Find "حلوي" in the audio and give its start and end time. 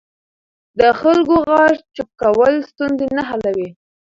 3.29-3.69